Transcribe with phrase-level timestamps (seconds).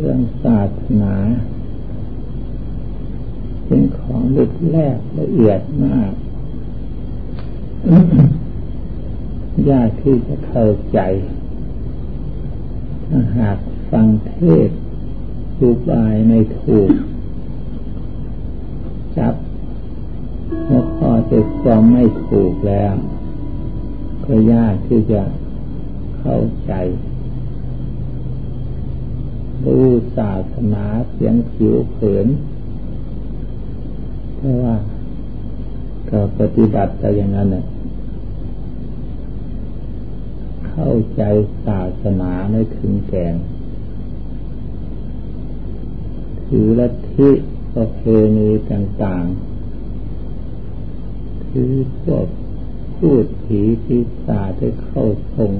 [0.00, 1.14] เรื่องศาสนา
[3.64, 6.12] เป็นของลึกแรกละเอียดมาก
[9.70, 10.98] ยากที่จะเข้าใจ
[13.08, 13.58] ถ้าหาก
[13.90, 14.68] ฟังเทศ
[15.58, 16.90] ดูบายไม่ถูก
[19.16, 19.34] จับ
[20.68, 22.94] หัวข้อจะความไม่ถูกแล้ว
[24.24, 25.22] ก็ยากที่จะ
[26.18, 26.72] เข้าใจ
[29.64, 29.86] รู้
[30.16, 32.26] ศาสนาเพียงผิวเผิน
[34.36, 34.76] แต่ว่า
[36.10, 37.64] ก็ปฏิบัติแต่อย่างนั้นน่ะ
[40.68, 41.22] เข้าใจ
[41.66, 43.34] ศาสนาไม่ถึงแก่น
[46.46, 47.30] ถือลัทธิ
[47.74, 48.00] ประเพ
[48.36, 52.26] ณีต่างๆ ถือพวก
[52.96, 55.04] พูดผีปีศาจได้เข้า
[55.34, 55.52] ทรง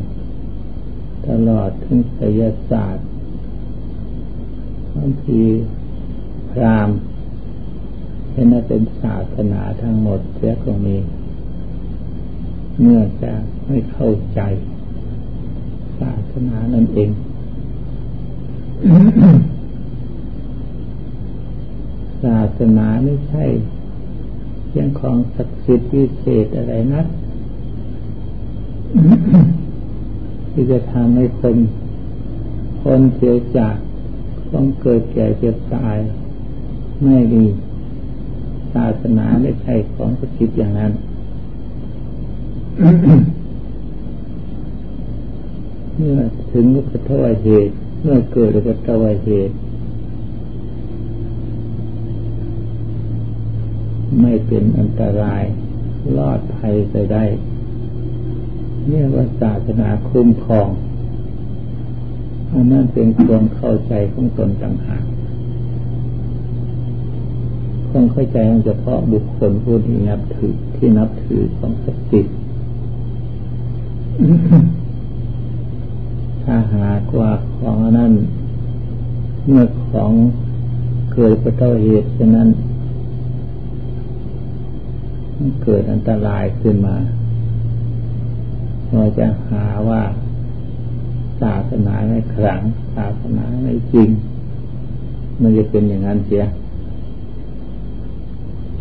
[1.26, 3.06] ตลอดถึงศิยศาสตร์
[4.96, 5.42] บางที
[6.50, 6.88] พราม
[8.32, 10.96] เห็นว่าเป็นศาสนาทั้งหมดเสียก็มี
[12.80, 13.32] เมื่อจะ
[13.66, 14.40] ไม่เข้าใจ
[16.00, 17.10] ศาสนานั่นเอง
[22.24, 23.44] ศาสนาไม่ใช่
[24.68, 27.06] เพียงของศักดิ์สิทธิ์พิเศษอะไรนัก
[30.52, 31.56] ที่จะทำให้คน
[32.82, 33.76] คนเสียจาก
[34.54, 35.98] ต้องเกิดแก่เจ็บตาย
[37.02, 37.44] ไม่ดี
[38.74, 40.92] ศาสนาไม่ใช่ของสกิดอย่างนั้น
[45.96, 46.20] เมื่อ
[46.52, 49.54] ถึงก็ทวายเหตุ เมื่อเกิดก็ทวายเหตุ
[54.20, 55.44] ไม่เป็นอันตราย
[56.16, 57.24] รอดภัยไปได้
[58.88, 60.68] เรียกว่าศาสนาคุ้มครอง
[62.54, 65.04] อันนั้นเป็นความเข้าใจของตนต่างหาก
[67.90, 71.92] ความเข้าใจเฉพาะบุคคลผู้ที่นับถือที่นับถือของสิ
[72.24, 72.34] ทธิ์
[76.44, 78.12] ถ้าหากว่าของนั้น
[79.46, 80.12] เมื่อของ
[81.14, 82.48] เกิดประต้เหตุฉะนั้น
[85.64, 86.96] เกิดอันตรายขึ้นมา
[88.92, 90.02] เราจะหาว่า
[91.40, 92.60] ศาสนาไม่ขลัง
[92.96, 94.08] ศาสนาไม่จริง
[95.40, 96.44] มันจะเป็นอย่างนั้นเสีย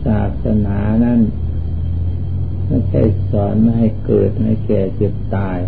[0.05, 1.19] ศาสนานั้น
[2.67, 5.59] ไม่ใช่สอนไม่ให้เกิดไม่แก่เจ็บตาย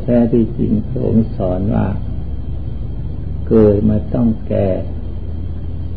[0.00, 1.86] แท้ที่จริงพระองค์สอนว่า
[3.48, 4.68] เกิดมาต้องแก่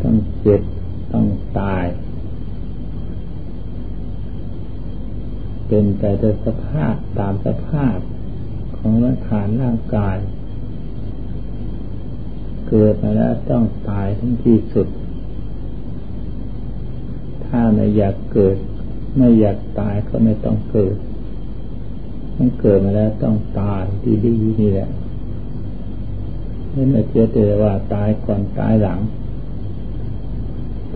[0.02, 0.62] ต้องเจ็บ
[1.14, 1.26] ต้อง
[1.60, 1.86] ตาย
[5.74, 7.98] เป็นแต่โดยสภาพตามสภาพ
[8.78, 10.18] ของร่างกายร่างกาย
[12.68, 14.88] เกิดมาแล้วต้องตายทั้งที่สุด
[17.46, 18.58] ถ้าไม่อยากเกิด
[19.18, 20.96] ไม่อยากตายก็ไม่ต้องเกิด
[22.38, 23.84] มันเกิดมาแล้วต้องตาย
[24.26, 24.90] ดีๆนี่แหละ
[26.72, 29.00] ไม่มาเจอเจอว่าตายก่อนตายหลัง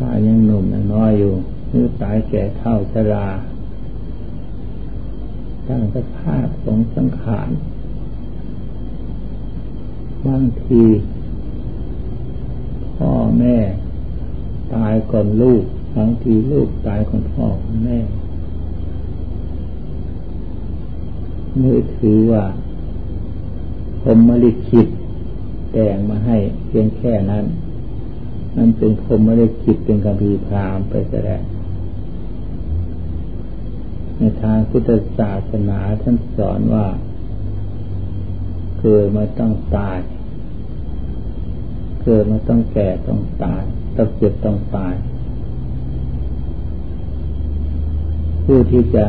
[0.01, 1.33] ตายยังหนุ่มยังน้อยอยู่
[1.67, 3.27] หรือตายแก่เท่าชรา
[5.67, 7.49] ตั้งสภาพของสังขาร
[10.25, 10.83] บางที
[12.95, 13.57] พ่อแม่
[14.73, 15.63] ตายก่อนลูก
[15.95, 17.45] บางทีลูกตายก่อนพ่อ
[17.85, 17.97] แม่
[21.61, 22.45] มือถือว่า
[24.01, 24.87] ผมมลิขิต
[25.71, 26.37] แต่งมาให้
[26.67, 27.45] เพียงแค่นั้น
[28.55, 31.41] นั่นเป็นคมมลิขิตเป็นกัมพีพรามไปแสดง
[34.17, 36.87] ในทางพุทธศาสนาท่านสอนว่า
[38.79, 39.99] เกิดมาต้องตาย
[42.03, 43.61] เกิดมาต้องแก่ต้องตาย
[43.95, 44.93] ต้องเจ็บต้องตาย
[48.45, 49.05] ผู้ที่จะ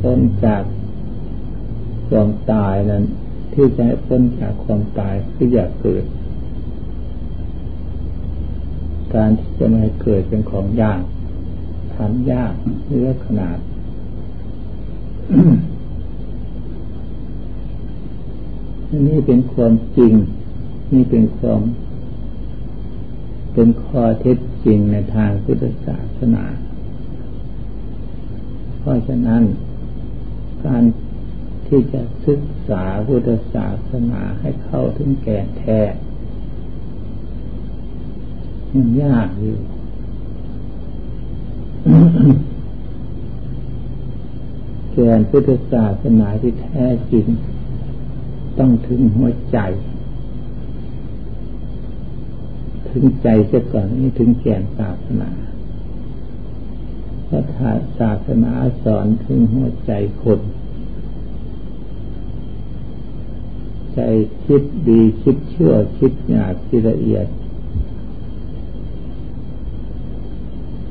[0.00, 0.62] พ้นจาก
[2.08, 3.04] ความตายนั้น
[3.54, 6.04] ที่จะให้พ้นจากความตายคืออยากเกิด
[9.14, 11.02] การที่จะไม่ให้เกิดเป็นของยาก
[11.94, 12.52] ทำยาก
[12.86, 13.58] เลือขนาด
[19.06, 20.12] นี่เป็นความจริง
[20.92, 21.60] นี่เป็นความ
[23.52, 26.44] เป็นข้อเท็จจริงในทางพุทธศาสนา
[28.78, 29.42] เพราะฉะนั้น
[30.64, 30.82] การ
[31.66, 35.80] ที่จะศึกษาพุทธศาสนาให้เข้าถึงแก่แท้
[38.72, 39.56] มันยากอยู่
[44.92, 47.26] แกนพุทธศาสนาที่แท้จริง
[48.58, 49.58] ต้องถึงหัวใจ
[52.90, 55.30] ถึงใจเสียก่อนนี่ถึงแก่นศาสนา
[57.28, 58.52] พระศาสนา
[58.84, 59.92] สอนถึงหัวใจ
[60.22, 60.40] คน
[63.94, 64.00] ใจ
[64.44, 67.26] คิดดีคิดเชื่อคิดหยาบคิดละเอียด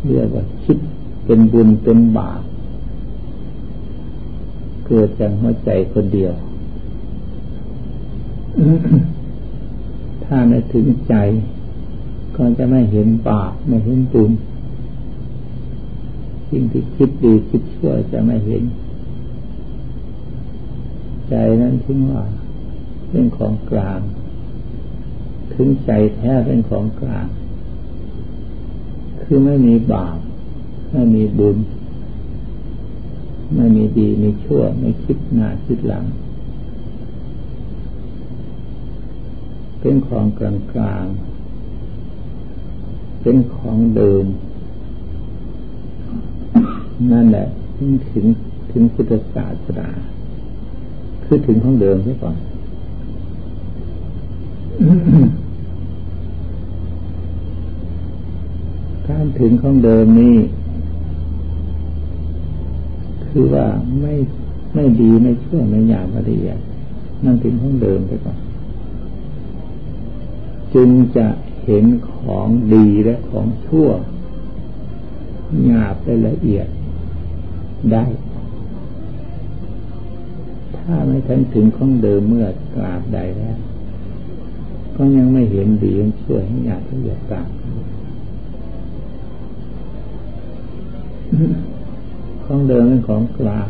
[0.06, 0.78] เรียกว่าคิด
[1.26, 2.42] เป็นบุญเป็นบาป
[4.92, 6.34] เกิดจากหัวใจคนเดียว
[10.26, 11.16] ถ้าไม่ถึงใจ
[12.36, 14.32] ก็จะไม่เห็นบาปไม่เห็นบุญ
[16.50, 18.64] สิ่งที่คิดดีคิดชั่วจะไม่เห็น
[21.30, 22.24] ใจนั้นถึงว่า
[23.10, 24.00] เป็นของกลาง
[25.54, 27.28] ถึงใจแท้เป็นของกลาง
[29.22, 30.18] คือไม่มีบาป
[30.92, 31.58] ไม่มีบุญ
[33.56, 36.06] ไม่มีดีมีชั่ว ไม่คิดหน้าคิดหลัง
[39.80, 41.06] เป็นของกลางกลาง
[43.22, 44.26] เป็นของเดิม
[47.12, 48.26] นั่นแหละถึงถึง
[48.72, 49.88] ถึงพุทธศาสนา
[51.24, 52.34] คือถึงของเดิมใช่ป่ะ
[59.08, 60.36] การถึงของเดิมนี้
[63.32, 63.66] คือว่า
[64.02, 64.14] ไม่
[64.74, 66.60] ไม่ดีไม่ชั่วไม่หยาบไม่ละเอียด
[67.24, 68.38] นั่นถึงของเดิมไปก่อน
[70.74, 71.28] จึงจะ
[71.66, 73.90] เห็นของดีและของชั่ว
[75.66, 76.68] หยาบและละเอียด
[77.92, 78.06] ได้
[80.78, 83.58] ถ้าไม่ทันถึงของเดิมเมื่อกราบใดแล้ว
[84.96, 87.50] ก็ยังไม่เห็นดียังช่วให้หยาบละเอียดกราบ
[92.52, 93.68] ของเดิมเป็นของกลาง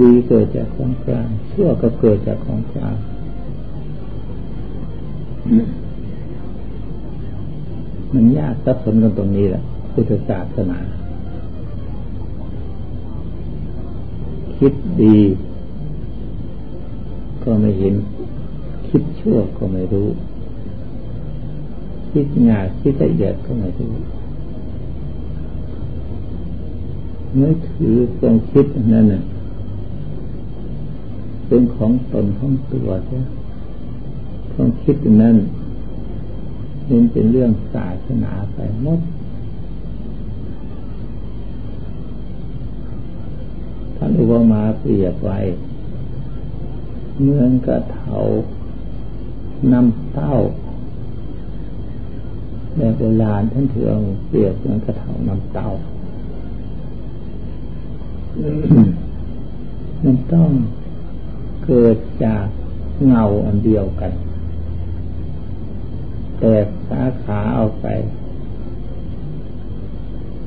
[0.00, 2.96] ดีเกิดจากของกลางชั่วก็เกิดจากของกลาง
[8.14, 9.62] มันยากซับซ้อนกันตรงนี้แหละ
[9.92, 10.78] พุทธศาสนา
[14.56, 14.72] คิด
[15.02, 15.18] ดี
[17.44, 17.94] ก็ไม่เห็น
[18.88, 20.08] คิดชั่วก็ไม่รู้
[22.12, 23.92] คิดงาคิดละเอียดก็ไม่รู้
[27.36, 29.22] เมื่ถือตรงคิดนั่นน่ะ
[31.46, 33.18] เป็นของตนของตัวใช่
[34.52, 35.36] ความคิดนั้น
[36.88, 39.00] นี่เป็นเรื่องศาสนาไปหมด
[43.96, 45.38] ท่านอุปมาเปรียบไว้
[47.20, 48.18] เหมือนกับเถา
[49.72, 50.34] นำเต้า
[52.76, 55.70] แบบโบราณท่านเถืองเปรียบเหมือนกระเถานำเต้า
[60.04, 60.50] มันต้อง
[61.64, 62.46] เกิดจาก
[63.06, 64.12] เงาอันเดียวกัน
[66.38, 66.54] แต่
[66.88, 67.86] สาขาเอาไป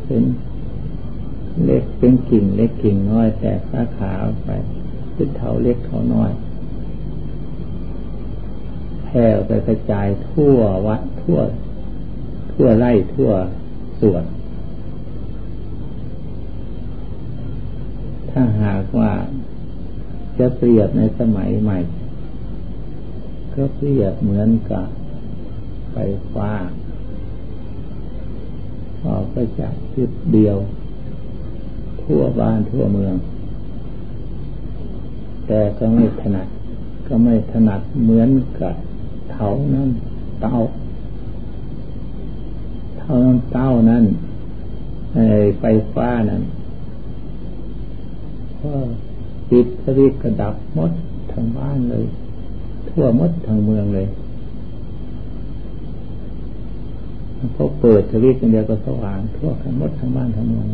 [0.06, 0.24] เป็น
[1.64, 4.50] เล็กเป็นกิ่งเล็กกิ่งน้อย แต่สาขาเอาไป
[5.14, 6.32] เป็นเท่าเล็กเท่าน้อย
[9.04, 10.58] แผ่ไปกระจายทั่ว
[10.88, 11.40] วัดทั่ว
[12.54, 13.32] ทั่วไร่ทั่ว
[14.02, 14.24] ส่วน
[18.38, 19.12] ถ้าหากว่า
[20.40, 21.78] จะเปรียบในสมัยใหม่
[23.56, 24.88] ก็เปรียบเหมือนกับ
[25.92, 25.98] ไฟ
[26.34, 26.50] ฟ้า
[29.04, 30.58] ออกไปจากจุดเดียว
[32.04, 33.16] ทั่วบ้านทั่วเมือง
[35.48, 36.48] แต่ก็ไม่ถนัด
[37.08, 38.30] ก็ไม่ถนัดเหมือน
[38.60, 38.76] กับ
[39.32, 39.90] เท่านั้น
[40.42, 40.58] เต้า
[43.00, 44.04] เท่านั้นเต้านั้น
[45.60, 46.44] ไฟฟ้านั้น
[48.66, 48.78] ก็
[49.50, 50.92] ปิดสวิตกระดับมด
[51.32, 52.06] ทางบ้านเลย
[52.90, 54.08] ทั่วมดทางเมืองเลย
[57.56, 60.68] พอเปิดสวิตเดียวก็สว่างทั่วทั้งมดทั้งบ้านทั้งเมือง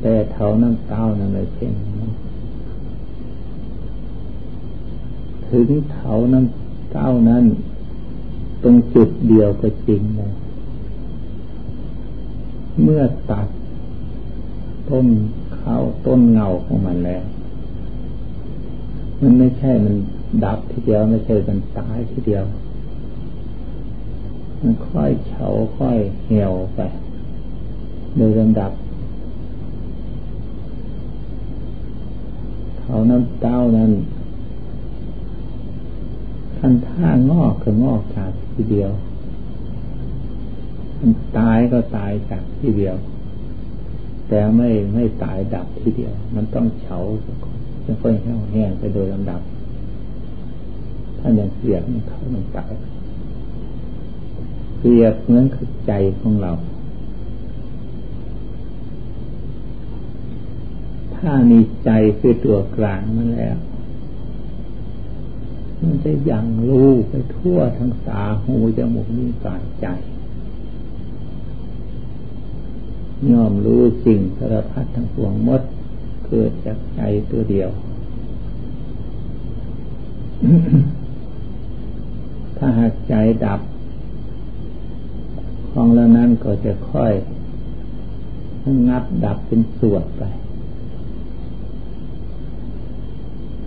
[0.00, 1.72] แต่เท่านั้นเต้านั่นเลยเช่น
[5.48, 6.44] ถึงเท่านั้น
[6.92, 7.44] เต้านั้น
[8.62, 10.32] ตรงจุดเดียวก็จริงเลย
[12.82, 13.48] เมื่อตัด
[14.92, 15.06] ต้น
[15.58, 17.22] ข้าวต้นเงาของมันแล้ว
[19.20, 19.96] มันไม่ใช่มัน
[20.44, 22.44] ดับทีเดียวไม่ใช่มันตายทีเดียว
[24.60, 25.46] มันค่อยเฉา
[25.78, 26.80] ค่อยเหี่ยวไป
[28.16, 28.72] โดยลำดับ
[32.78, 33.92] เขาน้ำเต้านั้น
[36.56, 38.90] ท่านท่างอกก็งอกจากทีเดียว
[40.98, 42.96] มันตายก็ตายจากทีเดียว
[44.34, 49.40] แต่ไม่ไม่ตายดับทีเดียว มันต้องเฉาสักคนจะค่อยแห้งไปโดยลำดับ
[51.18, 52.58] ถ้ายังเสียบเขาลงไป
[54.78, 56.52] เสียบเหมือนคือใจของเรา
[61.14, 63.56] ถ้ามีใจคือตัวกลางนั่นแล้ว
[65.80, 69.88] มันจะยังรู้ไปทั่วทั้งสาหูจมูกนิ้วกายใจ
[73.30, 75.62] ย่อมรู้สิ่งสารพัดทั้งปวงมด
[76.26, 77.00] เกิดจากใจ
[77.30, 77.70] ตัวเดียว
[82.56, 83.14] ถ้าหากใจ
[83.44, 83.60] ดับ
[85.70, 87.12] ของแล้วนั้นก็จะค่อย
[88.88, 90.22] งับดับเป็นส่วนไป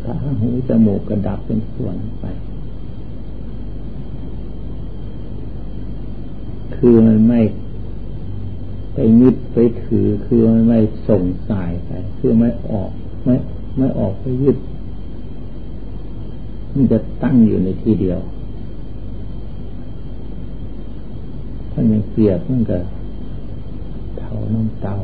[0.04, 2.26] ตาหูจมูกก็ดับเป็นส่วนไป
[6.76, 7.42] คือมันไม่
[8.96, 12.92] ไปยึดไปถือคือมันไม่ส่งสายไปคือไม่ออก
[13.24, 13.36] ไม่
[13.78, 14.58] ไม่ออกไปยึด
[16.74, 18.20] มันจะตั้งอยู่ในที่เดียว
[21.72, 22.80] ถ้ายังเปียกมันก็
[24.18, 24.96] เท่าน้ำเตา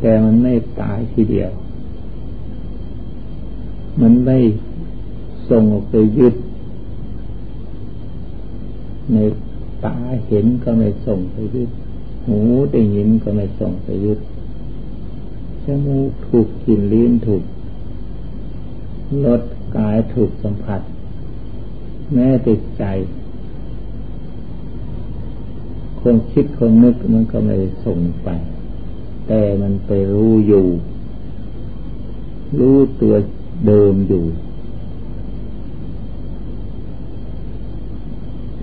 [0.00, 1.50] แต่มันไม่ตายทีเดียว
[4.00, 4.38] มันไม่
[5.50, 6.34] ส่งออกไปยึด
[9.12, 9.18] ใน
[9.84, 9.96] ตา
[10.26, 11.70] เห็นก็ไม่ส่งไปยึด
[12.26, 12.38] หู
[12.72, 14.18] ได้ยินก็ไม่ส่งไปยึด
[15.64, 17.42] จมูกถูกกลิ่นลิ้นถูก
[19.24, 19.42] รส
[19.76, 20.80] กายถูกสัมผัส
[22.12, 22.84] แม้ติดใจ
[26.00, 28.28] คนคิดคนนึกมันก็ไม่ส่งไป
[29.26, 30.66] แต่มันไปรู้อยู่
[32.58, 33.14] รู้ตัว
[33.66, 34.24] เดิมอยู่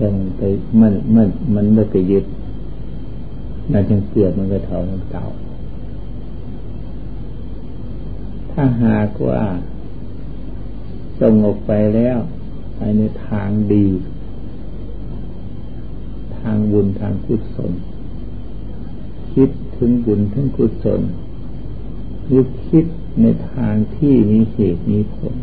[0.04, 0.42] แต่มันไป
[0.80, 2.24] มันมันมันไม่ไปยึด
[3.72, 5.24] นั่นจึงเกลียดมันก็เท่านั้นเก่า
[8.50, 9.42] ถ้าหากว่า
[11.18, 12.18] สงออกไปแล้ว
[12.76, 13.86] ไปในทางดี
[16.38, 17.72] ทางบุญทางกุศล
[19.32, 21.00] คิดถึงบุญถึงกุศล
[22.24, 22.84] หรือคิด
[23.20, 25.34] ในทางที่มีเหตุมีผล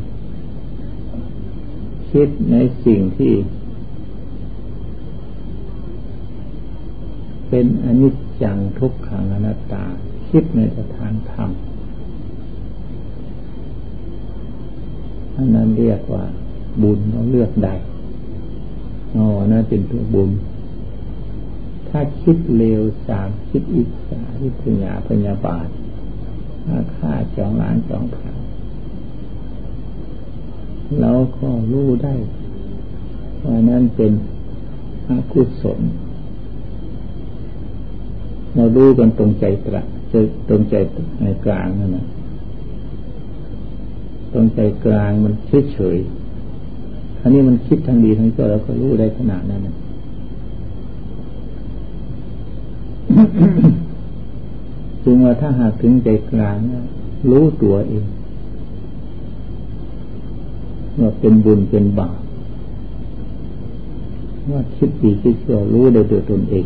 [2.10, 3.34] คิดในสิ่งที่
[7.54, 9.86] เป็นอนิจจังทุกขังอนัตตา
[10.30, 10.60] คิดใน
[10.98, 11.50] ทางธรรม
[15.36, 16.26] อันนั้นเรียกว่า
[16.82, 17.76] บุญเราเลือกได้
[19.16, 20.30] อ๋อนั่นเป็นตัวบุญ
[21.90, 25.68] ถ้าคิดเลวสามคิดอิจฉาทิพยาพยาบาท
[26.68, 28.34] อาฆาจองล้านจองขา
[31.00, 32.16] เราก็รู้ได้
[33.44, 34.12] ว่านั่นเป็น
[35.10, 35.82] อกุศล
[38.62, 39.82] เรารู้กันตรงใจตระ
[40.50, 40.76] ตรงใจ
[41.24, 42.06] ในกลางนั่นนะ
[44.34, 45.98] ตรงใจกลางมันเฉยเฉย
[47.22, 49.76] อันนี้มันคิดทางดีทางชั่วเราก็รู้ได้ขนาดนั้นนะ
[55.04, 56.56] จึงว่าถ้าหากถึงใจกลาง
[57.32, 58.06] รู้ตัวเอง
[61.00, 62.20] ว่าเป็นบุญเป็นบาป
[64.52, 66.58] ว่าคิดดีคิดชั่วรู้ได้โดยตนเอ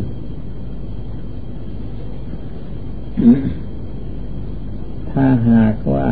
[5.10, 6.08] ถ้าหากว่า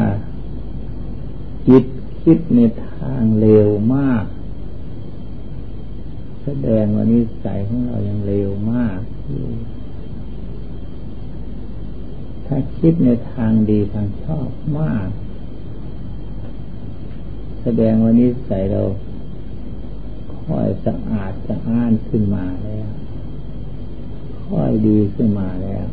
[1.69, 1.85] จิต
[2.23, 4.25] คิดในทางเร็วมาก
[6.45, 9.01] แสดงว่านิสัยของเรายังเร็วมาก
[12.47, 15.09] ถ้าคิดในทางดีทางชอบมาก
[17.63, 18.83] แสดงว่านิสัยเรา
[20.45, 22.89] ค่อยสะอาดสะอ้านขึ้นมาแล้ว
[24.47, 25.87] ค่อยดีขึ้นมาแล้ว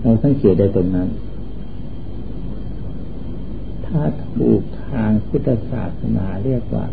[0.00, 1.08] เราสังเกตได้ตรงนั้น
[3.86, 4.00] ถ้า
[4.34, 6.84] ถูกทางพุทธศาสนาเรียกว่า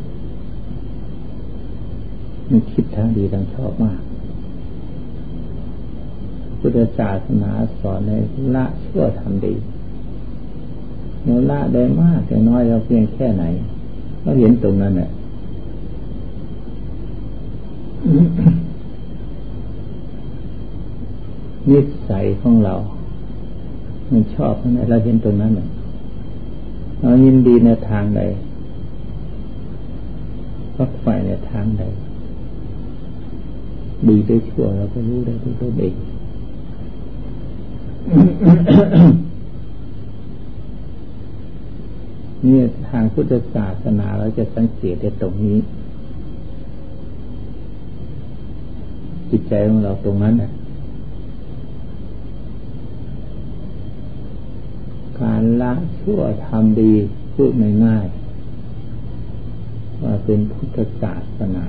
[2.49, 3.99] มันคิดทางดีทางชอบมาก
[6.59, 8.11] พุทธศาสนาสอนใน
[8.55, 9.55] ละชั่วทำดี
[11.23, 13.43] เราละได้มากแต่น้อยเราเพียงแค่ไหน
[14.21, 15.09] เราเห็นตรงนั้นแหละ
[21.69, 22.75] นิสัยของเรา
[24.11, 25.53] มันชอบนะเราเห็นตรงนั้น
[26.99, 28.21] เรายินดีในทางใด
[30.75, 31.83] พักฝ่ายในทางใด
[34.07, 35.95] ดีได้ชั่วเราก็รู้ได้ด้วยตัวเอง
[42.45, 42.59] นี่
[42.89, 45.57] ทางพุทธศาสนาเราจะสังเกตในตรงนี้
[49.29, 50.35] จิตใจของเราตรงนั้น
[55.61, 56.93] ละชั่วทำดี
[57.33, 57.51] พูด
[57.85, 61.65] ง่ายๆว่าเป็นพุทธศาสนา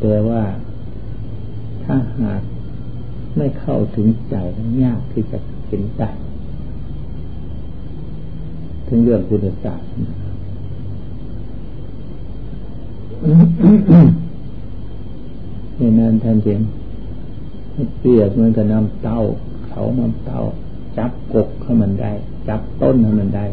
[0.00, 0.42] แต่ว่า
[1.84, 2.42] ถ้าหาก
[3.36, 4.36] ไม่เข้าถึงใจ
[4.82, 6.02] ยากที่จะเห็นใจ
[8.88, 10.14] ถึงเรื่องพุทธศาสนา
[15.76, 16.60] ในนั้นท่านเจง
[18.00, 19.20] เปรียบเหมือนกับน้ำเต้า
[19.66, 20.42] เขาน้ำเต้า
[20.98, 22.12] จับกกให้มันได้
[22.48, 23.46] จับต้นให้มันได้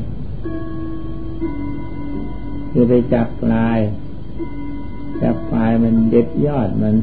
[2.72, 3.80] คือไปจับปลาย
[5.22, 6.96] จับปลายมันเด็ดยอดมัน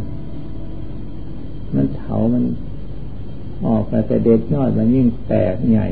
[1.75, 2.45] มันเถามัน
[3.67, 5.87] ออกไปแต่เด็ดยอดมันยิ่งแตกใหญ่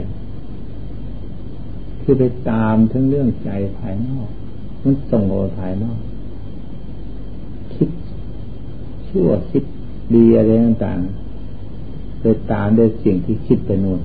[2.02, 4.28] คือไปตามทั้งเรื่องใจภายนอก
[4.83, 6.00] มันส่งโอภายนอก
[7.75, 7.90] คิด
[9.09, 9.64] ชั่วคิด
[10.14, 14.00] ดีอะไรต่างๆไปตามด้วยสิ่งที่คิดไปนู่น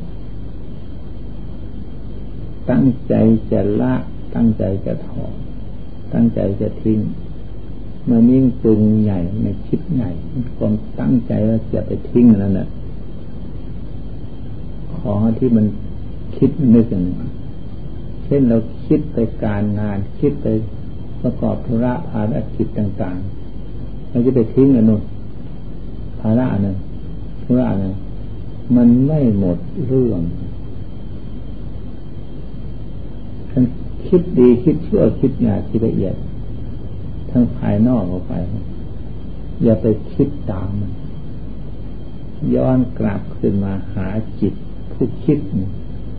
[2.70, 3.14] ตั้งใจ
[3.52, 3.94] จะละ
[4.36, 5.34] ตั้งใจจะถอน
[6.14, 7.00] ตั้งใจจะทิ้ง
[8.06, 10.12] เมื่อนิ่งปรุงใหญ่ไม่คิดใหญ่
[10.58, 12.68] ความตั้งใจว่าจะไปทิ้งนั่นแหละ
[14.96, 15.66] ของที่มัน
[16.38, 17.06] คิดนึกอย่าง
[18.26, 20.48] เช่นเราคิดไปการงาน คิดไป
[21.22, 25.02] ประกอบธุระภารกิจต่างๆเราจะไปทิ้งอันนู้น
[26.20, 26.76] ภาระหนึ่ง
[27.44, 27.94] ธุระหนึ่ง
[28.76, 29.58] มันไม่หมด
[29.88, 30.22] เรื่อง
[33.52, 33.66] ทั้ง
[34.08, 36.16] คิดดีคิดชั่วคิดหยาคิดละเอียด
[37.30, 38.34] ทั้งภายนอกออกไป
[39.64, 40.92] อย่าไปคิดตามมัน
[42.56, 44.08] ย้อนกลับขึ้นมาหา
[44.42, 44.54] จิต
[44.92, 45.40] ผู้คิด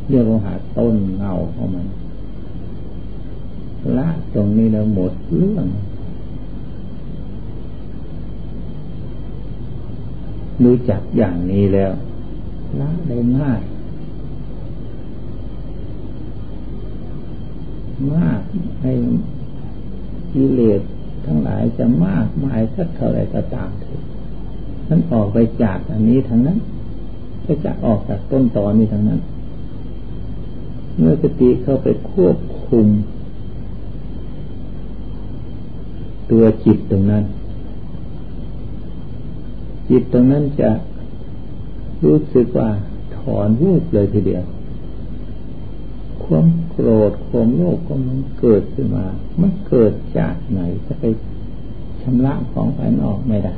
[0.09, 1.87] เรียกว่าหาต้นเงาของมัน
[3.97, 5.66] ละตรงนี้แล้วหมดเรื่อง
[10.64, 11.93] รู้จักอย่างนี้แล้ว
[12.81, 13.61] ละได้ง่าย
[18.13, 18.41] มาก
[18.82, 18.93] ให้
[20.32, 20.80] กิเลส
[21.26, 24.00] ทั้งหลายจะมากมายสักเท่าไรก็ตามเถอะ
[24.89, 26.59] นั้นออกไปจากอันนี้ทั้งนั้น
[27.45, 29.21] ก็จะออกจากต้นตอนนี้ทั้งนั้น
[30.97, 32.37] เมื่อสติเข้าไปควบ
[32.69, 32.87] คุม
[36.30, 37.25] ตัวจิตตรงนั้น
[39.91, 40.71] จิตตรงนั้นจะ
[42.04, 42.71] รู้สึกว่า
[43.17, 44.45] ถอนวูบเลยทีเดียว
[46.26, 49.06] ความโกรธความโลภก็มันเกิดขึ้นมา
[49.41, 51.04] มันเกิดจากไหนจะไป
[52.02, 53.54] ชำระของภายนอกไม่ได้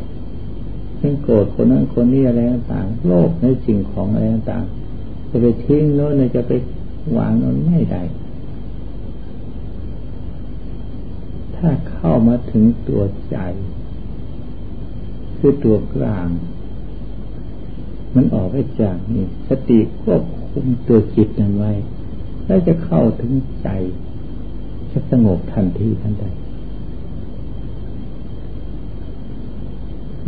[0.96, 2.40] เช่นโกรธคนนั้นคนนี้อะไร
[2.72, 4.64] ต่างโลภในสิ่งของอะไรต่าง
[5.30, 6.52] จะไปทิ้งโน้นจะไป
[7.16, 8.02] วางโน้นไม่ได้
[11.56, 13.36] ถ้าเข้ามาถึงตัวใจ
[15.36, 16.28] คือตัวกลาง
[18.14, 21.72] มันออกไปจากนี่สติควบคุมตัวจิตนั้นไว้
[22.48, 23.32] แล้วจะเข้าถึง
[23.62, 23.68] ใจ
[24.90, 26.24] จะสงบทันทีทันใด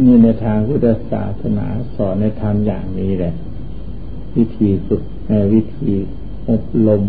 [0.05, 3.35] นี่ในทางพุทธศาสนาสอนในทางอย่างนี้แหละ
[4.37, 5.03] วิธีฝึก
[5.55, 5.93] วิธี
[6.51, 7.03] อบรม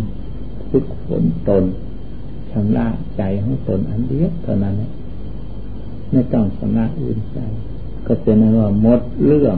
[0.69, 1.63] ฝึกฝนตน
[2.52, 4.76] ชำระใจของตนอันเดียวเท่านั้น
[6.12, 7.39] ไม่ต้องชำระอื่นใจ
[8.08, 9.58] ก็เป็นนั้นว่าหมดเรื่อง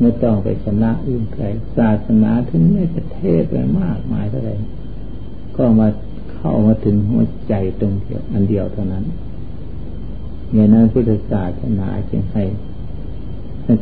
[0.00, 1.44] ไม่ต้องไปชำระอื่นใคร
[1.76, 4.50] ศาสนาถึงไม่จะเทศไปมากมายเท่าไร
[5.56, 5.88] ก็มา
[6.34, 9.04] เข้ามาถึงหัวใจตรงเดียวอันเดียวเท่านั้น
[10.52, 12.44] อย่างนั้นพุทธศาสนาจึงให้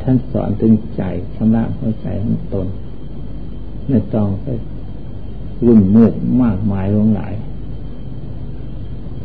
[0.02, 1.02] ท่านสอนถึงใจ
[1.36, 2.66] ชำระหัวใจของตน
[3.88, 4.46] ไม่ต้องไป
[5.66, 7.34] รุ่นมุกมากมายลงหลาย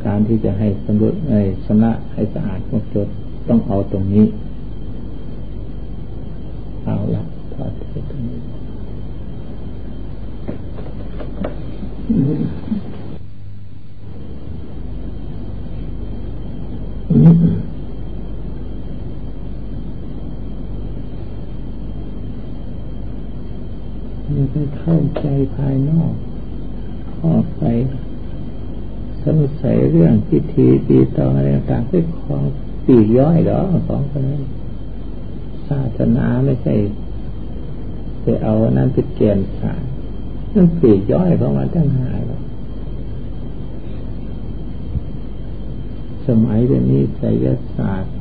[0.05, 1.33] การที่จะให้สำรวจใน
[1.65, 3.07] ชำระให้สะอาดหมดจด
[3.47, 4.25] ต้องเอาตรงนี้
[6.85, 8.39] เอาละพอเทตรงนี้
[24.35, 25.25] อย่าไปเข้าใจ
[25.55, 26.13] ภายนอก
[27.23, 27.63] ออกไป
[29.23, 32.43] สงสัยเรื่อง พิธีปีตองอะไรต่างๆเป็นของ
[32.85, 34.43] ปีย่อยหรอของคนนั้น
[35.67, 36.75] ศาสนาไม่ใช่
[38.21, 39.83] ไปเอานั้นเป็นเกณฑ์สาร
[40.53, 42.39] นั่นปีย่อยของมันตั้งหายหรอ
[46.27, 47.45] สมัยเดี๋ยวนี้ไสย
[47.77, 48.11] ศาสตร์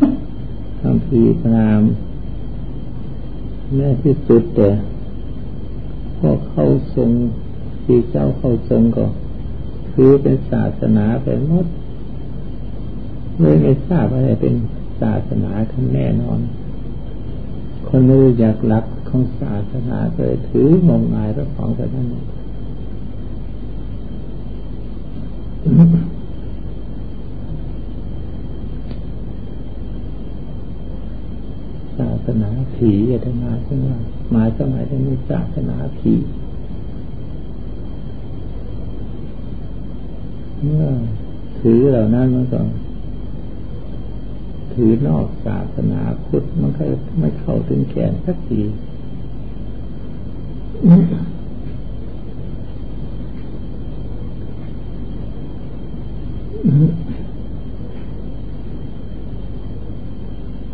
[0.81, 1.83] คำพีพราม
[3.75, 4.71] แม่ที่สุดแต่
[6.19, 7.11] พอเข้าทรง
[7.85, 9.05] ที่เจ้าเข้าทรงก็
[9.93, 11.67] คือเป็นศาสนาไปหมด
[13.43, 14.55] เลยไม่ทราบอะไรเป็น
[15.01, 16.41] ศาสนาทั้งแน่นอน
[17.89, 22.07] คนไม่รู้จักหลักของศาสนาเคยถืองมงายพระของแต่นั้น
[31.99, 33.97] ศาสนาผีอะไรมาขึ้นมา
[34.31, 36.13] หมายสมัยนี้ศาสนาผี
[40.65, 40.87] เมื่อ
[41.61, 42.61] ถือเหล่านั้นมันก็
[44.75, 46.85] ถือนอกศาสนาพุทธมันก็
[47.21, 48.61] ไม่เข้าถึงแกนสักที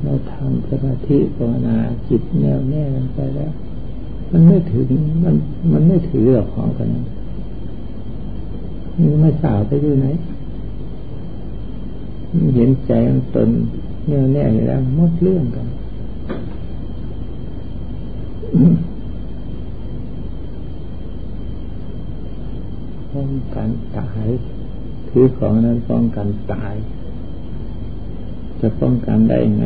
[0.02, 1.76] เราทำสมาธิภาวนา
[2.08, 2.84] จิตแน่วแน่
[3.14, 3.52] ไปแล้ว
[4.32, 4.88] มันไม่ถึง
[5.24, 5.34] มัน
[5.72, 6.88] มันไม่ถือหรอกของกัน
[9.00, 10.06] นี่ไม่สาวไปอยู่ไหน
[12.54, 13.48] เห็นใจมันตน
[14.06, 15.68] แน่วแน่แล้วหมดเรื่องกัน
[23.12, 24.28] ป้องกันตาย
[25.08, 26.74] ถือของนั้นป้องกันตาย
[28.60, 29.64] จะป้องกันได้ไง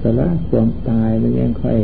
[0.00, 1.78] สละความตายมันยังค่อย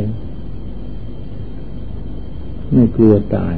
[2.73, 3.55] ไม่กลัวตาย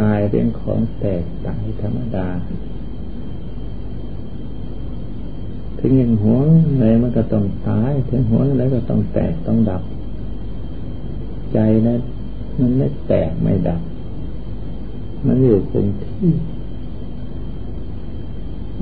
[0.00, 2.28] กายเป็นของแตกตายธรรมดา
[5.78, 6.38] ถึงยังหัว
[6.70, 9.82] อะไรมันก็ต้องตาย ถึงหัวอะไรก็ต้องแตกต้องดับ
[11.52, 11.96] ใจนะ
[12.58, 13.80] มันไม่แตกไม่ดับ
[15.26, 16.32] มันอยู่คงที่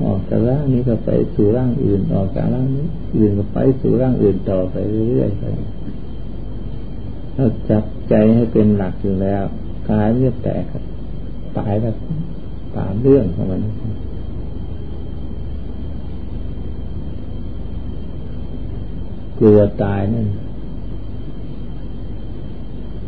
[0.03, 4.75] ออกจากร่างนี้ก็ไปสู่ร่างอื่น ออกจากร่างนี้อื่นก็ไปสู่ร่างอื่นต่อไป
[5.09, 5.43] เรื่อยๆไป
[7.35, 9.43] ถ้าจับใจให้เป็นหลักอยู่แล้ว
[9.89, 10.63] กายไม่แตก
[11.57, 11.95] ตายแล้ว
[12.77, 13.61] ตามเรื่องของมัน
[19.39, 20.27] กลัวตายนั่น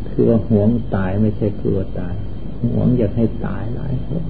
[0.08, 2.14] คือว่าห่วงตายไม่ใช่กลัวตาย
[2.72, 4.22] ห่วงอยากให้ตายหลายคน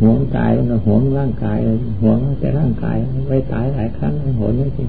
[0.00, 1.58] ห่วงตายก็ห่วงร่างกาย
[2.02, 4.84] ห่วงแต่ร่างกายไว้ตายหลายครั้งห่วงไม่จริ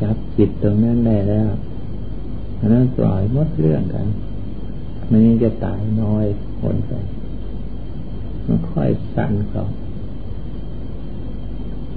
[0.00, 1.50] จับจิตตรงนั้นได้แล้ว
[2.58, 4.06] อันนั้นปล่อยมดเรื่องกัน
[5.10, 6.24] มันยังจะตายน้อย
[6.60, 6.92] คนไป
[8.46, 9.64] มันค่อยสั่นเขา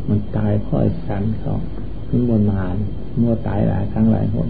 [0.07, 1.55] มันตายค่อยสั่นเขา
[2.15, 2.75] ขึ้นบนมาน
[3.21, 4.47] มัวตายหลายครั้งหลายคน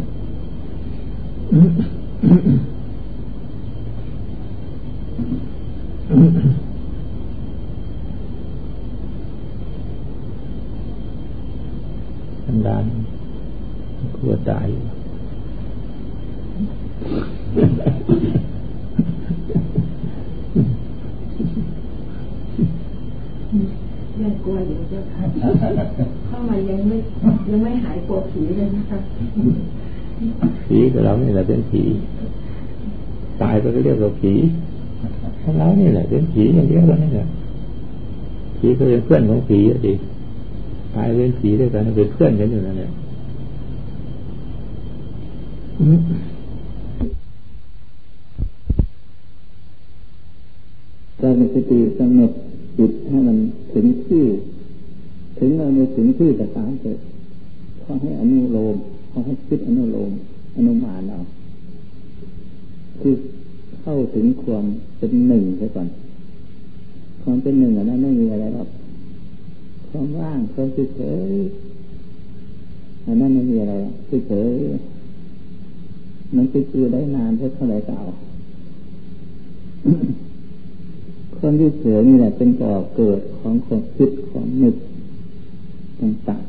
[12.45, 12.85] สันดาน
[14.15, 14.67] กลัวตาย
[24.21, 25.23] ยังกลัวอยู่เจ้าค่ะ
[26.27, 26.97] เข้ามายังไม่
[27.49, 28.99] ยังไม่หายกลัวผีเลยนะคะ
[30.67, 30.99] ผีก็
[31.47, 31.83] เรานี่แหละเป็นผี
[33.41, 34.33] ตายก็เรียกว่าผี
[35.59, 37.25] เรานี่แหละเป็นผีอย่างเดียวแล้วนี่แหละ
[38.57, 39.93] ผีก็เป็นเพื่อนของผีอะดิ
[40.95, 42.89] ตายเป็นผีด้วยกันเป็นเพื่อนกันอยู่นั่นแหละ
[51.19, 52.31] การมีสติกำหนด
[52.77, 53.37] จิตให้มัน
[53.73, 54.23] ถึงที่
[55.37, 56.99] ถึงเราไม่ถึงที่แต่ตามเกิด
[57.81, 58.75] เขาให้อนุโลม
[59.09, 60.11] เขาให้คิดอนุโลม
[60.55, 61.19] อนุมานเอา
[63.01, 63.15] คือ
[63.81, 64.65] เข้าถึงความ
[64.97, 65.87] เป็นหนึ่งไปก่อน
[67.21, 68.69] ความเป็นหนึ่งอันนั้นไม่มีอะไรหรอก
[69.89, 71.31] ความว่างความเฉย
[73.05, 73.73] อันนั้นไม่มีอะไร
[74.27, 74.51] เฉย
[76.35, 77.99] มันจะคือได้นานเท่าไหร่เก่า
[81.37, 84.75] คนที่เสือนี่แหละเป็นก่อเกิดของความคิดของนึก
[85.99, 86.43] ต่าง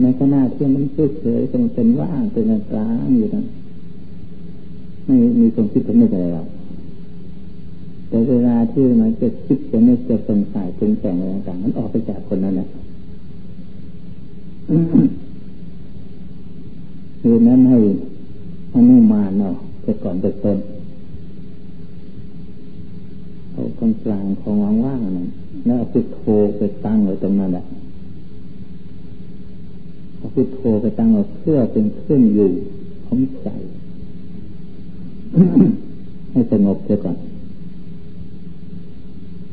[0.00, 3.46] ในขณะที่มันเฉยๆมันเป็นว่างเป็นกลางอยู่นั้น
[5.04, 6.46] ไม่มีความคิดกับนึกอะไรหรอก
[8.08, 12.68] แต่เวลาที่มันจะคิดจะนึกจะสงสัยเป็นแต่งอะไรต่างๆมันออกไปจากคนนั้นแหละ
[17.20, 17.78] คือนั้นให้
[18.74, 20.58] อนุมานเนาะแต่ก่อนแต่ต้น
[23.52, 25.28] เอาตรงกลางของว่างๆนั้น
[25.64, 26.20] แล้วเอาพุทโธ
[26.56, 27.64] ไปตั้งไว้ตรงนั้นแหละ
[30.32, 32.50] พุทโธไปตั้งไว้เพื่อเป็นเครื่องอยู่
[33.06, 33.48] ของใจ
[36.30, 37.16] ให้สงบเสียก่อน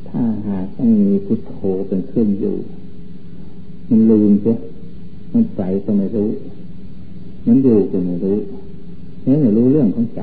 [0.07, 1.55] ถ้าหากไม่มีพุทโธ
[1.87, 2.55] เป็นเครื่องอยู่
[3.89, 4.57] มันลืมเสีย
[5.33, 6.29] มันใจก็ไม่รู้
[7.47, 8.37] มันอยู่ก็ไม่รู้
[9.25, 10.21] นี่ไม่รู้เรื่องของใจ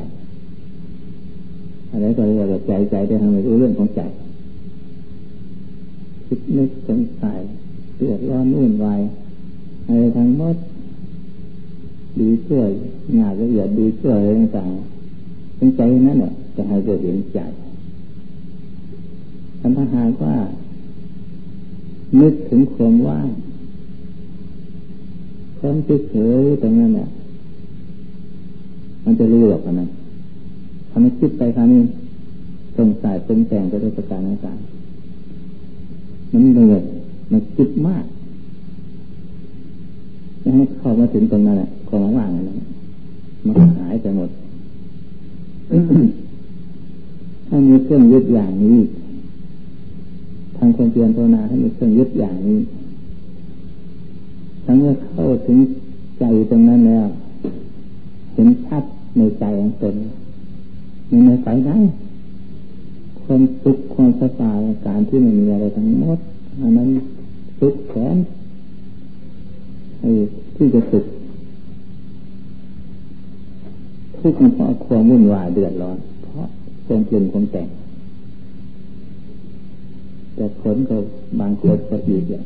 [1.90, 4.02] อะไรก็เรียกว่าใจใจได้ทำไมรู้เรื่องของใจ
[6.26, 7.40] คิดนึกสงสัย
[7.96, 9.00] เดือดร้อนนุ่นวาย
[9.86, 10.56] อะไรทั้งหมด
[12.18, 12.62] ดีเชื่อ
[13.18, 17.40] งานละเอียดดีเชื่ออะไรต่างๆเป็นใจนั่นแหละจะให้เกิดเห็นใจ
[19.60, 20.36] ถ้าหากว่า
[22.20, 23.28] นึกถึงความว่าง
[25.58, 25.76] ความ
[26.10, 27.08] เฉยๆตรงนั้นเนี่ย
[29.04, 29.88] มันจะรู้หรอกนะ
[30.90, 31.80] ทำให้คิดไปคราวนี้
[32.78, 36.82] สงสัยเป็นแต่งไปด้วยประการต่างๆมันเหนื่อย
[37.30, 38.04] มันคิดมาก
[40.44, 42.46] จะให้เข้ามาถึงตรงนั้นแหละความว่างนั้น
[43.46, 44.30] มันหายไปหมด
[47.48, 48.78] ถ้ามีเครื่องยึดอย่างนี้
[50.56, 52.58] ทางความเพียรภาวนาให้มีเครื่องยึดอย่างนี้
[54.64, 55.58] ทั้งเมื่อเข้าถึง
[56.18, 57.06] ใจตรงนั้นแล้ว
[58.34, 58.84] เห็นชัด
[59.16, 59.94] ในใจของตน
[61.10, 61.78] มีในใจได้
[63.22, 66.18] ความสุขความสบายการที่ไม่มีอะไรทั้งหมด
[66.60, 66.88] อันนั้น
[67.58, 68.16] สุขแสน
[70.56, 71.04] ที่จะสุข
[74.18, 76.46] ทุกข์เพราะความวุ่นวายเดือดร้อน เพราะ
[76.86, 77.68] ความเปลี่ยนความแต่ง
[80.34, 80.96] แต่ผลก็
[81.40, 82.44] บางคนก็อีกอย่าง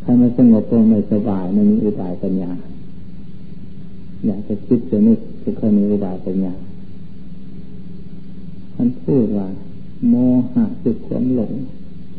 [0.00, 2.52] ใครไม่สงบก็ไม่สบายไม่มีอุบายปัญญา
[4.26, 6.54] อยากจะคิดจะนึกจะเคยมีอุบายปัญญา
[8.74, 9.48] ท่านพูดว่า
[10.08, 10.14] โม
[10.52, 11.52] หะคือความหลง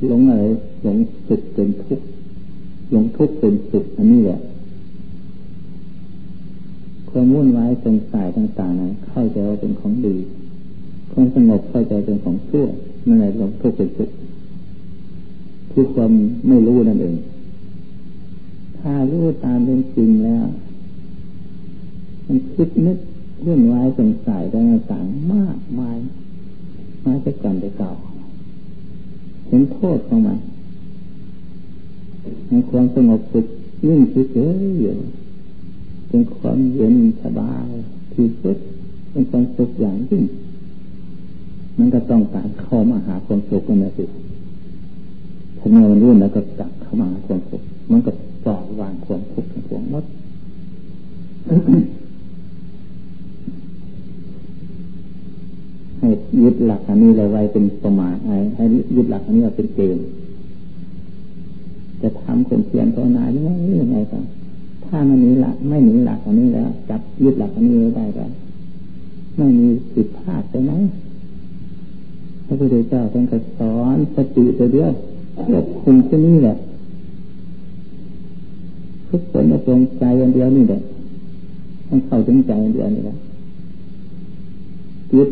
[0.07, 0.43] หลงอะไร
[0.83, 2.05] หลงสุขเป็นทุกข์
[2.91, 4.39] หลงทุกข์เป็นสุขอันนี้แหละ
[7.09, 10.15] ความวุ่นวายสงสัยต่างๆนั้นเข้าใจว่าเป็นของดี
[11.11, 12.65] ความสงบเข้าใจเป็นของชั่ว
[13.07, 14.09] นั่นแหละหลงทุกข์เป็นสุข
[15.71, 16.11] คือความ
[16.47, 17.15] ไม่รู้นั่นเอง
[18.79, 20.45] ถ้ารู้ตามเป็นจริงแล้ว
[22.27, 22.97] มันคิดนึก
[23.45, 25.97] วุ่นวายสงสัยต่างๆมากมาย
[27.05, 27.91] มาจะก่อนจะเก่า
[29.47, 30.37] เห็นโทษของมัน
[32.49, 33.45] ในความสงบสุข
[33.87, 34.37] นิ่งเฉ
[34.93, 37.67] ยๆเป็นความเย็นสบาย
[38.13, 38.57] ที่สุด
[39.11, 40.23] เป็นความสุขอย่างยิ่ง
[41.77, 44.05] มันก็ต้องการเข้ามาหาความสุขกันนะสิ
[45.57, 48.11] ถ้าเมื่อมันรุ่นแล้วก็กลับเข้ามาหาความสุขมันก็
[48.43, 50.05] ปล่อยวางความทุกข์ทั้งปวงหมด
[55.99, 56.09] ให้
[56.43, 58.15] ยึดหลักอันนี้เลยไว้เป็นประมาณ
[58.55, 60.05] ให้ยึดหลักอันนี้เป็นเกณฑ์
[62.03, 63.49] จะทำคนเพียรภาวนายังไง
[63.81, 64.23] ยังไงกัน
[64.85, 68.25] ถ้ามันหนีหลักไม่หนีหลักอันนี้แล้ว จับยึดหลักอันนี้ไว้ได้ก็
[69.37, 70.71] ไม่มีผิดพลาดไปไหม
[72.45, 74.91] พระพุทธเจ้าท่านก็สอนสติตัวเดียว
[75.45, 76.55] ควบคุมที่นี่แหละ
[79.09, 80.81] ทุกคนจะตรงใจอันเดียวนี่แหละ
[81.87, 83.15] ต้องเข้าถึงใจอันเดียวนี่แหละ
[85.11, 85.29] จิต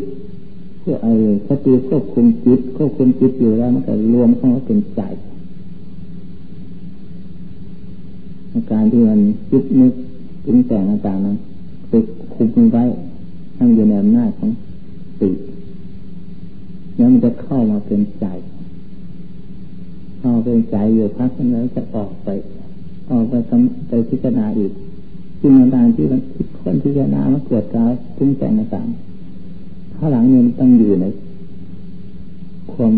[0.78, 1.12] เพื่อไอ้
[1.48, 5.02] สติควบคุมจิตควบคุมจิตอยู่แล้วมันก็รวมเข้ามาเป็นใจ
[8.54, 9.92] อาการที่มันคิดนึก
[10.44, 11.36] ถึงแต่งต่างๆนั้น
[11.88, 11.92] ไป
[12.34, 12.84] คุมไว้
[13.56, 14.50] ให้อยู่ในอำนาจของ
[15.20, 15.30] ติ
[16.96, 18.26] แล้วมันจะเข้ามาเป็นใจ
[20.18, 22.28] เข้าเป็นใจอยู่พักนั้นจะออกไป
[23.10, 24.72] ออกไปทำไปพิจารณาอีก
[25.40, 31.06] ซึ่งต่างที่มันคิดค้นพิจารณามาเกิดการถึงแต่งต่างๆข้าหลังเนี่ยต้องอยู่ใน
[32.72, 32.94] ความ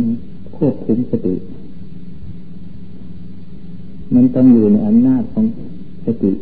[0.56, 1.34] ควบคุมสติ
[4.14, 5.44] มันต้องอยู่ในอำนาจของ
[6.06, 6.32] สติ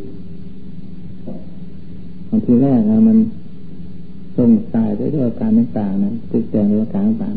[2.29, 3.17] บางทีแรกนะมัน
[4.37, 7.33] ส่งสายไปด้วยการต่างๆนั้นติดแต่งด้วยการต่าง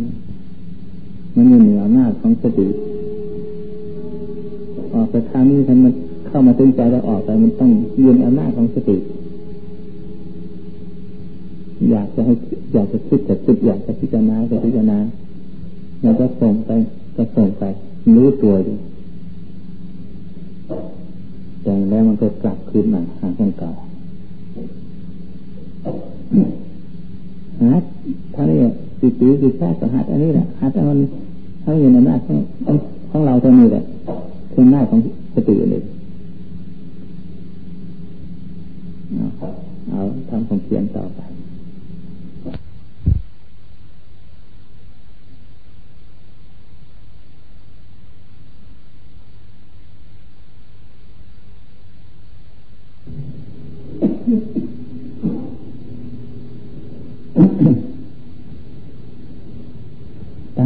[0.67, 2.69] ๆมันอยู่เหนืออำนาจของสติ
[4.95, 5.93] ออกไปทางนี้ทันมัน
[6.29, 8.97] เข้ามาตึงใจแล้วออกไปมันต้องยืนอำนาจของสติ
[11.91, 12.35] อยากจะให้
[12.75, 14.99] อยากจะคิดจะคิดอยากจะพิจารณาจะพิจารณา
[16.03, 16.71] แล้วก็ส่งไป
[17.17, 17.65] ก็ส่งไป
[18.15, 18.77] รู้ตัวอยู่
[21.85, 23.71] แต่แล้วมันก็กลับคืนมาหาคนเก่า
[27.63, 27.83] ฮัด
[28.35, 28.59] ท่านี้
[29.01, 30.99] สิตีสิแท้ก็หัดอันนี้แหละหัดอันมัน
[31.63, 32.39] เขาอยู่ในหน้าของ
[33.11, 33.83] ของเราตรงนี้แหละ
[34.53, 34.99] คือหน้าของ
[35.35, 35.83] สติเลย
[39.91, 41.21] เอาทำของเพียนต่อไป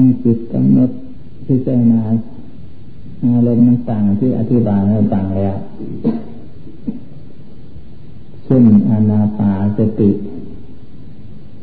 [0.07, 0.91] ำจิตกำหนด
[1.47, 2.03] พิจารณา
[3.25, 4.81] อารมณ์ต่างที่อธิบาย
[5.15, 5.57] ต่างแล้ว
[8.45, 10.11] เช่นอานาปาสติ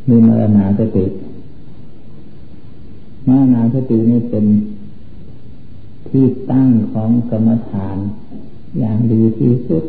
[0.07, 1.05] มีมรณาสติ
[3.27, 4.45] มรณาสตินี่เป็น
[6.09, 7.97] ที่ตั้งของกรรมฐาน
[8.79, 9.85] อย่างดีที่สุด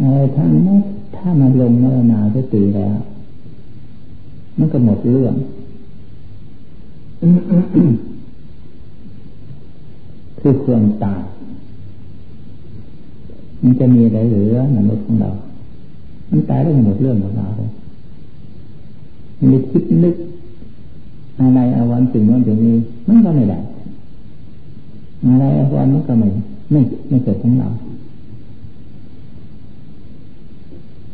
[0.00, 0.82] อะไรทั้งหมด
[1.16, 2.96] ถ้ามันลงมรณาสติแล้ว
[4.58, 5.34] มันก็หมดเรื่อง
[10.40, 11.22] คือความตาย
[13.62, 15.30] มันจะมีอะไรเหลือมนุษย์ของเรา
[16.30, 17.70] มันตายแล้วหมดเรื่องของเราเลย
[19.50, 20.14] มีคิดนึก
[21.40, 22.76] อะไรอาวันสิ่งนั้นสิ่งนี้
[23.08, 23.58] มันก็ไม่ได้
[25.24, 26.28] อะไรอาวันมันก็ไม่
[26.70, 27.68] ไม่ไม่เกิดของเรา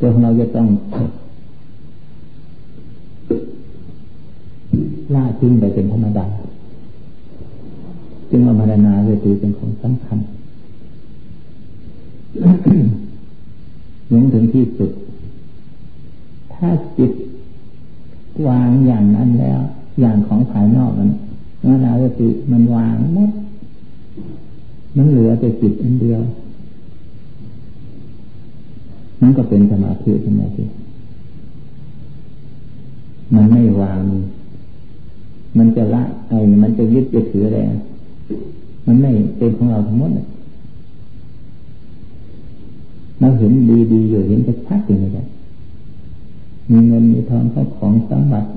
[0.05, 0.69] ตัวของเราจะต้อง
[5.15, 6.27] ล่าทิ้งไปเป็นธรรมดา
[8.31, 10.19] จึงว่ามาดนาเวทีเป็นของสำคัญ
[14.13, 14.91] ยังถึงที่สุด
[16.55, 17.13] ถ้าจิต
[18.47, 19.61] วางอย่างนั้นแล้ว
[20.01, 21.11] อย่างของภายนอกมัน
[21.65, 23.31] มานาเวทีมันวางหมด
[24.97, 26.23] มันเหลือแต่จิตอันเดียว
[29.23, 30.67] นั่นก็เป็นสมาธิใช่ไหมที่
[33.35, 34.01] มันไม่วาง
[35.59, 37.59] มันจะละไอ้มันจะยึดจะถืออะไร
[38.87, 40.11] มันไม่เป็นของเราทั้งหมด
[43.21, 43.53] เราเห็น
[43.93, 45.27] ดีๆอยู่เห็นชัดๆอย่างนี้แหละ
[46.71, 48.49] มีเงินมีทองเข้าของสมบัติ